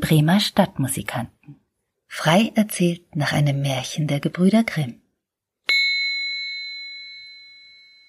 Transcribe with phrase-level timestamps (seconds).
[0.00, 1.60] Bremer Stadtmusikanten.
[2.06, 5.02] Frei erzählt nach einem Märchen der Gebrüder Grimm.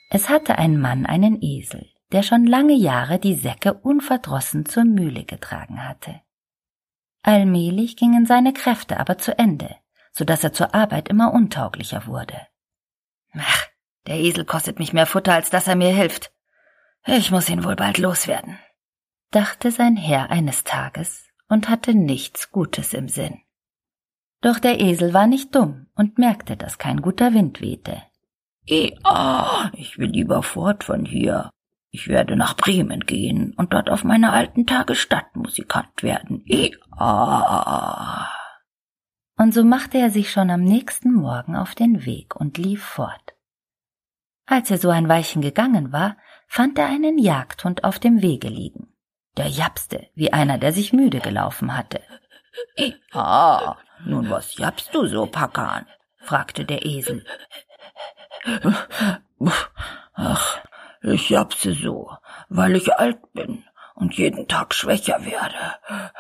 [0.10, 5.26] Es hatte ein Mann einen Esel, der schon lange Jahre die Säcke unverdrossen zur Mühle
[5.26, 6.22] getragen hatte.
[7.24, 9.76] Allmählich gingen seine Kräfte aber zu Ende,
[10.12, 12.48] so dass er zur Arbeit immer untauglicher wurde.
[13.34, 13.68] Ach,
[14.08, 16.32] der Esel kostet mich mehr Futter, als dass er mir hilft.
[17.06, 18.58] Ich muss ihn wohl bald loswerden,
[19.30, 23.42] dachte sein Herr eines Tages und hatte nichts Gutes im Sinn.
[24.40, 28.02] Doch der Esel war nicht dumm und merkte, dass kein guter Wind wehte.
[28.66, 31.50] Ja, ich will lieber fort von hier.
[31.90, 36.42] Ich werde nach Bremen gehen und dort auf meine alten Tage Stadtmusikant werden.
[36.46, 38.30] Ja.
[39.36, 43.36] Und so machte er sich schon am nächsten Morgen auf den Weg und lief fort.
[44.46, 46.16] Als er so ein Weilchen gegangen war,
[46.48, 48.91] fand er einen Jagdhund auf dem Wege liegen.
[49.38, 52.02] Der japste, wie einer, der sich müde gelaufen hatte.
[53.14, 55.86] Ah, nun was japst du so, Pakan?
[56.20, 57.26] fragte der Esel.
[60.14, 60.60] Ach,
[61.02, 62.12] ich japse so,
[62.50, 63.64] weil ich alt bin
[63.96, 66.12] und jeden Tag schwächer werde.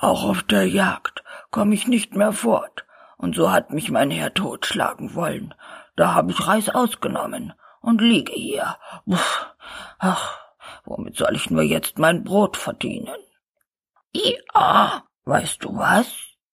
[0.00, 2.84] Auch auf der Jagd komme ich nicht mehr fort,
[3.16, 5.54] und so hat mich mein Herr totschlagen wollen.
[5.96, 8.76] Da habe ich Reis ausgenommen und liege hier.
[9.98, 10.38] Ach,
[10.90, 13.14] Womit soll ich nur jetzt mein Brot verdienen?
[14.12, 16.08] Ja, weißt du was?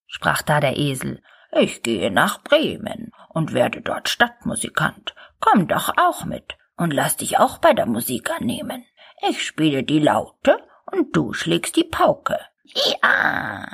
[0.05, 1.23] sprach da der Esel.
[1.52, 5.16] Ich gehe nach Bremen und werde dort Stadtmusikant.
[5.39, 8.85] Komm doch auch mit und lass dich auch bei der Musik annehmen.
[9.27, 12.39] Ich spiele die Laute und du schlägst die Pauke.
[13.01, 13.67] Ja.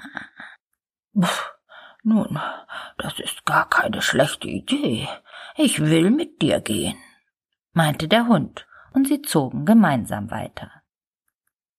[1.13, 1.27] Puh,
[2.03, 2.39] nun,
[2.97, 5.09] das ist gar keine schlechte Idee.
[5.57, 6.97] Ich will mit dir gehen,
[7.73, 10.71] meinte der Hund und sie zogen gemeinsam weiter.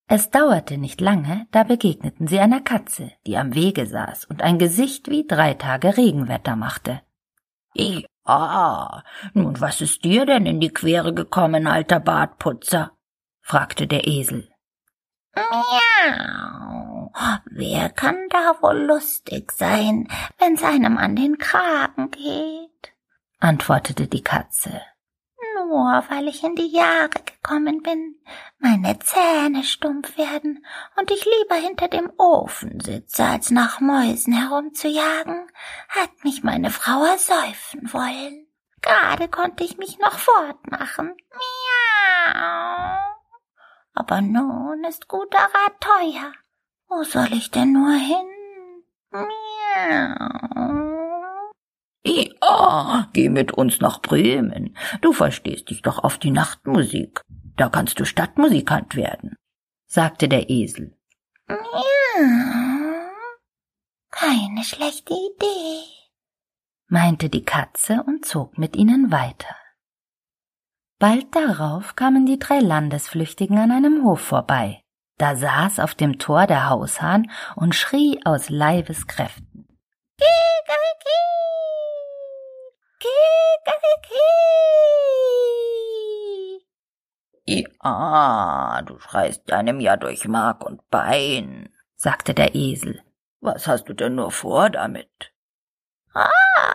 [0.06, 4.58] Es dauerte nicht lange, da begegneten sie einer Katze, die am Wege saß und ein
[4.58, 7.00] Gesicht wie drei Tage Regenwetter machte.
[8.26, 12.92] Ah, nun was ist dir denn in die Quere gekommen, alter Bartputzer?
[13.40, 14.48] fragte der Esel.
[15.34, 17.12] Miau.
[17.46, 20.08] Wer kann da wohl lustig sein,
[20.38, 22.92] wenn's einem an den Kragen geht?
[23.40, 24.80] antwortete die Katze
[25.74, 28.16] nur weil ich in die Jahre gekommen bin,
[28.58, 30.64] meine Zähne stumpf werden
[30.96, 35.50] und ich lieber hinter dem Ofen sitze, als nach Mäusen herumzujagen,
[35.88, 38.46] hat mich meine Frau ersäufen wollen.
[38.82, 41.16] Gerade konnte ich mich noch fortmachen.
[41.32, 42.98] Miau.
[43.94, 46.32] Aber nun ist guter Rat teuer.
[46.88, 48.26] Wo soll ich denn nur hin?
[49.10, 50.83] Miau.
[52.06, 54.76] Ja, geh mit uns nach Bremen.
[55.00, 57.22] Du verstehst dich doch auf die Nachtmusik.
[57.56, 59.36] Da kannst du Stadtmusikant werden,
[59.86, 60.96] sagte der Esel.
[61.48, 61.54] Ja,
[64.10, 65.84] keine schlechte Idee,
[66.88, 69.56] meinte die Katze und zog mit ihnen weiter.
[70.98, 74.80] Bald darauf kamen die drei Landesflüchtigen an einem Hof vorbei.
[75.18, 79.73] Da saß auf dem Tor der Haushahn und schrie aus Leibeskräften.
[80.16, 81.20] Kikeriki!
[87.46, 93.02] Ja, du schreist deinem ja durch Mark und Bein, sagte der Esel.
[93.40, 95.32] Was hast du denn nur vor damit?
[96.14, 96.74] Ah,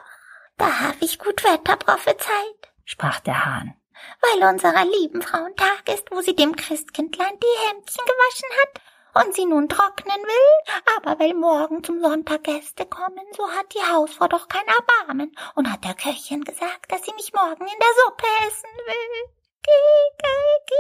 [0.58, 3.76] da hab ich gut Wetter prophezeit, sprach der Hahn.
[4.22, 8.82] Weil unserer lieben Frau ein Tag ist, wo sie dem Christkindlein die Hemdchen gewaschen hat
[9.14, 13.92] und sie nun trocknen will, aber weil morgen zum Sonntag Gäste kommen, so hat die
[13.92, 17.94] Hausfrau doch kein Erbarmen und hat der Köchin gesagt, dass sie mich morgen in der
[18.06, 19.34] Suppe essen will.
[19.64, 20.76] Kikaki.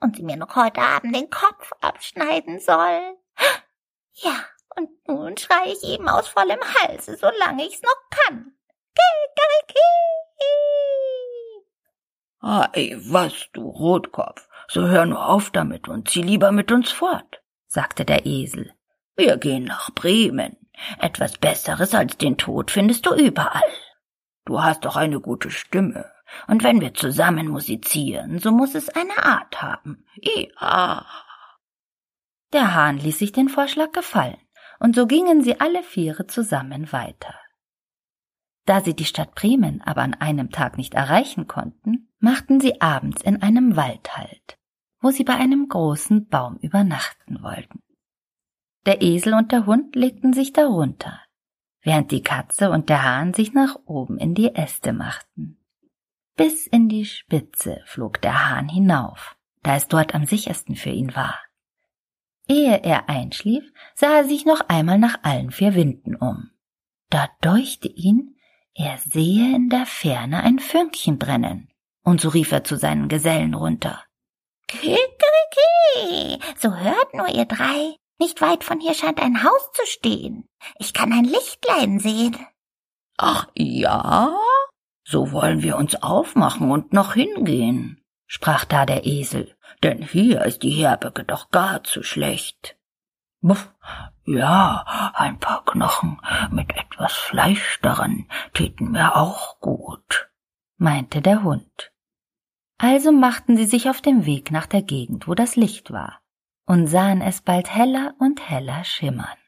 [0.00, 3.16] Und sie mir noch heute Abend den Kopf abschneiden soll.
[4.12, 4.44] Ja,
[4.76, 8.56] und nun schrei ich eben aus vollem Halse, solange ich's noch kann.
[8.94, 9.78] Kikaki.
[12.40, 17.42] Ei, was, du Rotkopf, so hör nur auf damit und zieh lieber mit uns fort,
[17.66, 18.72] sagte der Esel.
[19.16, 20.56] Wir gehen nach Bremen.
[20.98, 23.62] Etwas Besseres als den Tod findest du überall.
[24.44, 26.10] Du hast doch eine gute Stimme,
[26.46, 30.04] und wenn wir zusammen musizieren, so muss es eine Art haben.
[30.20, 31.06] Ja.
[32.52, 34.38] Der Hahn ließ sich den Vorschlag gefallen,
[34.78, 37.34] und so gingen sie alle Viere zusammen weiter.
[38.66, 43.22] Da sie die Stadt Bremen aber an einem Tag nicht erreichen konnten, machten sie abends
[43.22, 44.58] in einem Wald Halt,
[45.00, 47.84] wo sie bei einem großen Baum übernachten wollten.
[48.84, 51.20] Der Esel und der Hund legten sich darunter,
[51.82, 55.64] während die Katze und der Hahn sich nach oben in die Äste machten.
[56.34, 61.14] Bis in die Spitze flog der Hahn hinauf, da es dort am sichersten für ihn
[61.14, 61.38] war.
[62.48, 66.50] Ehe er einschlief, sah er sich noch einmal nach allen vier Winden um.
[67.08, 68.36] Da deuchte ihn,
[68.74, 71.70] er sehe in der Ferne ein Fünkchen brennen,
[72.06, 74.04] und so rief er zu seinen Gesellen runter.
[74.68, 80.48] Kikeriki, so hört nur ihr drei, nicht weit von hier scheint ein Haus zu stehen.
[80.78, 82.36] Ich kann ein Lichtlein sehen.
[83.18, 84.38] Ach ja?
[85.02, 90.62] So wollen wir uns aufmachen und noch hingehen, sprach da der Esel, denn hier ist
[90.62, 92.76] die Herberge doch gar zu schlecht.
[93.40, 93.72] Buff,
[94.24, 96.20] ja, ein paar Knochen
[96.52, 100.30] mit etwas Fleisch daran täten mir auch gut,
[100.76, 101.92] meinte der Hund.
[102.78, 106.20] Also machten sie sich auf den Weg nach der Gegend, wo das Licht war
[106.66, 109.38] und sahen es bald heller und heller schimmern.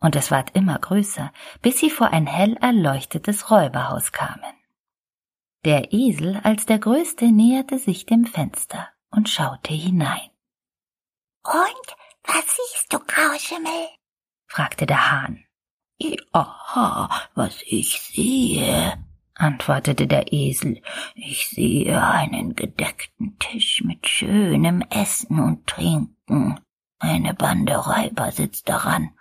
[0.00, 1.32] Und es ward immer größer,
[1.62, 4.54] bis sie vor ein hell erleuchtetes Räuberhaus kamen.
[5.64, 10.30] Der Esel als der Größte näherte sich dem Fenster und schaute hinein.
[11.42, 13.88] Und was siehst du, Grauschimmel?
[14.46, 15.44] fragte der Hahn.
[15.98, 19.04] Ja, was ich sehe,
[19.40, 20.82] antwortete der Esel,
[21.14, 26.60] ich sehe einen gedeckten Tisch mit schönem Essen und Trinken.
[26.98, 29.16] Eine Bande Räuber sitzt daran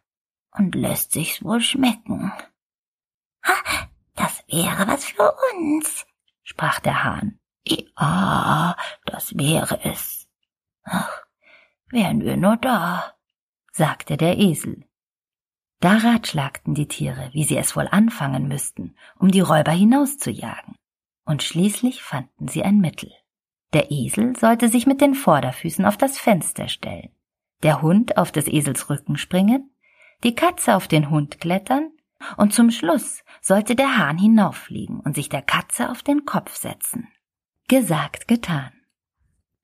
[0.52, 2.34] und lässt sich's wohl schmecken.
[3.46, 3.54] Ha,
[4.16, 6.06] das wäre was für uns,
[6.44, 7.40] sprach der Hahn.
[7.66, 8.76] Ja,
[9.06, 10.28] das wäre es.
[10.84, 11.22] Ach,
[11.90, 13.14] wären wir nur da,
[13.72, 14.89] sagte der Esel.
[15.80, 20.76] Da ratschlagten die Tiere, wie sie es wohl anfangen müssten, um die Räuber hinauszujagen.
[21.26, 23.12] Und schließlich fanden sie ein Mittel.
[23.74, 27.12] Der Esel sollte sich mit den Vorderfüßen auf das Fenster stellen,
[27.64, 29.70] der Hund auf des Esels Rücken springen,
[30.24, 31.92] die Katze auf den Hund klettern,
[32.36, 37.08] und zum Schluss sollte der Hahn hinauffliegen und sich der Katze auf den Kopf setzen.
[37.70, 38.72] Gesagt, getan.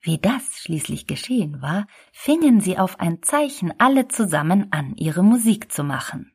[0.06, 5.72] Wie das schließlich geschehen war, fingen sie auf ein Zeichen alle zusammen an, ihre Musik
[5.72, 6.32] zu machen.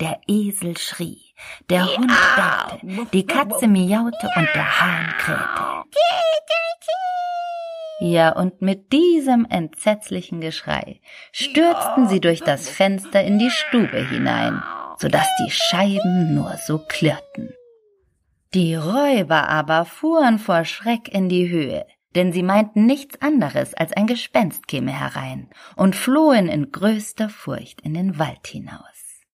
[0.00, 1.22] Der Esel schrie,
[1.68, 5.84] der Hund bellte, die Katze miaute und der Hahn krähte.
[8.00, 11.00] Ja, und mit diesem entsetzlichen Geschrei
[11.30, 14.60] stürzten sie durch das Fenster in die Stube hinein,
[14.98, 17.54] so dass die Scheiben nur so klirrten.
[18.52, 23.92] Die Räuber aber fuhren vor Schreck in die Höhe, denn sie meinten nichts anderes, als
[23.92, 29.24] ein Gespenst käme herein und flohen in größter Furcht in den Wald hinaus.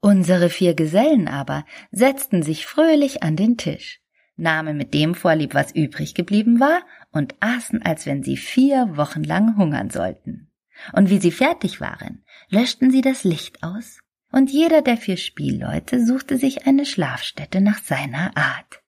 [0.00, 4.00] Unsere vier Gesellen aber setzten sich fröhlich an den Tisch,
[4.36, 6.82] nahmen mit dem vorlieb, was übrig geblieben war,
[7.12, 10.50] und aßen, als wenn sie vier Wochen lang hungern sollten.
[10.92, 14.00] Und wie sie fertig waren, löschten sie das Licht aus,
[14.32, 18.81] und jeder der vier Spielleute suchte sich eine Schlafstätte nach seiner Art.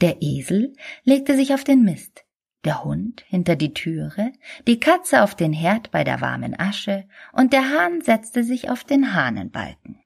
[0.00, 0.74] Der Esel
[1.04, 2.24] legte sich auf den Mist,
[2.64, 4.32] der Hund hinter die Türe,
[4.66, 8.84] die Katze auf den Herd bei der warmen Asche und der Hahn setzte sich auf
[8.84, 10.00] den Hahnenbalken.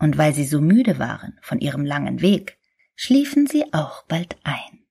[0.00, 2.58] Und weil sie so müde waren von ihrem langen Weg,
[2.94, 4.86] schliefen sie auch bald ein.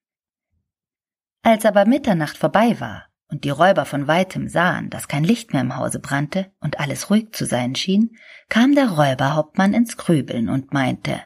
[1.42, 5.62] Als aber Mitternacht vorbei war und die Räuber von weitem sahen, dass kein Licht mehr
[5.62, 8.16] im Hause brannte und alles ruhig zu sein schien,
[8.48, 11.22] kam der Räuberhauptmann ins Grübeln und meinte,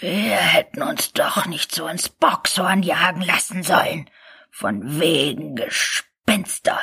[0.00, 4.10] wir hätten uns doch nicht so ins Boxhorn jagen lassen sollen.
[4.50, 6.80] Von wegen Gespenster.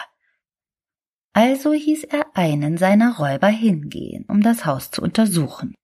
[1.34, 5.76] Also hieß er einen seiner Räuber hingehen, um das Haus zu untersuchen.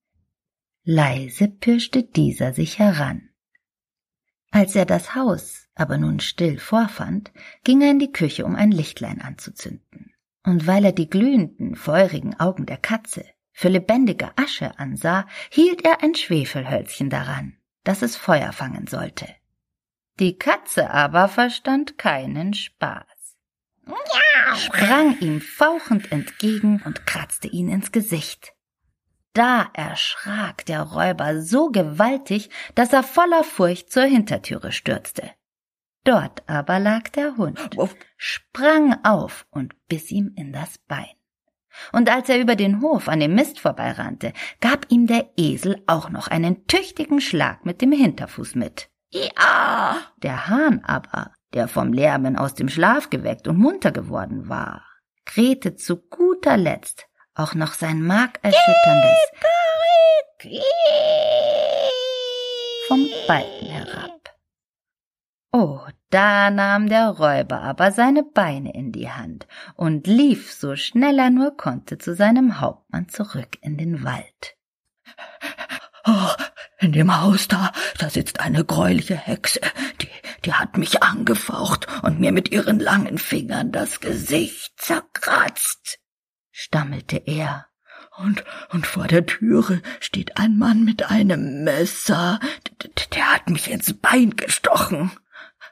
[0.83, 3.29] Leise pirschte dieser sich heran.
[4.51, 7.31] Als er das Haus aber nun still vorfand,
[7.63, 10.13] ging er in die Küche, um ein Lichtlein anzuzünden.
[10.43, 13.25] Und weil er die glühenden, feurigen Augen der Katze
[13.57, 19.27] für lebendige Asche ansah, hielt er ein Schwefelhölzchen daran, dass es Feuer fangen sollte.
[20.19, 23.35] Die Katze aber verstand keinen Spaß.
[24.57, 28.53] Sprang ihm fauchend entgegen und kratzte ihn ins Gesicht.
[29.33, 35.31] Da erschrak der Räuber so gewaltig, dass er voller Furcht zur Hintertüre stürzte.
[36.03, 37.75] Dort aber lag der Hund,
[38.17, 41.16] sprang auf und biss ihm in das Bein
[41.91, 46.09] und als er über den Hof an dem Mist vorbeirannte, gab ihm der Esel auch
[46.09, 48.89] noch einen tüchtigen Schlag mit dem Hinterfuß mit.
[49.09, 49.97] Ja!
[50.17, 54.83] Der Hahn aber, der vom Lärmen aus dem Schlaf geweckt und munter geworden war,
[55.25, 59.17] krähte zu guter Letzt auch noch sein markerschütterndes
[62.87, 64.16] vom Balken herab.
[65.51, 71.19] Oh, da nahm der Räuber aber seine Beine in die Hand und lief so schnell
[71.19, 74.57] er nur konnte zu seinem Hauptmann zurück in den Wald.
[76.05, 76.31] Oh,
[76.79, 79.59] in dem Haus da, da sitzt eine greuliche Hexe,
[80.01, 80.09] die,
[80.45, 85.99] die hat mich angefaucht und mir mit ihren langen Fingern das Gesicht zerkratzt,
[86.51, 87.67] stammelte er.
[88.17, 92.39] Und, und vor der Türe steht ein Mann mit einem Messer,
[92.81, 95.11] der, der hat mich ins Bein gestochen.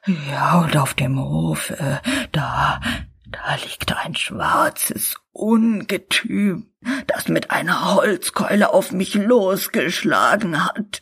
[0.06, 2.80] Ja, und auf dem Hofe, da,
[3.28, 6.72] da liegt ein schwarzes Ungetüm,
[7.08, 11.02] das mit einer Holzkeule auf mich losgeschlagen hat.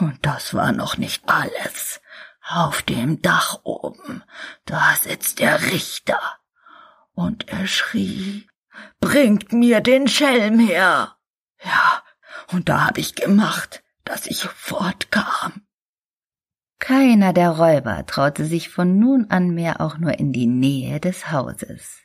[0.00, 2.00] Und das war noch nicht alles.
[2.48, 4.24] Auf dem Dach oben,
[4.64, 6.20] da sitzt der Richter.
[7.12, 8.48] Und er schrie,
[9.00, 11.16] bringt mir den Schelm her.
[11.62, 12.02] Ja,
[12.52, 15.67] und da hab ich gemacht, dass ich fortkam.
[16.88, 21.30] Keiner der Räuber traute sich von nun an mehr auch nur in die Nähe des
[21.30, 22.00] Hauses.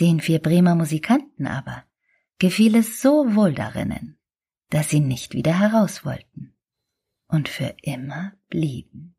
[0.00, 1.84] Den vier Bremer Musikanten aber
[2.38, 4.18] gefiel es so wohl darinnen,
[4.70, 6.54] dass sie nicht wieder heraus wollten
[7.28, 9.11] und für immer blieben.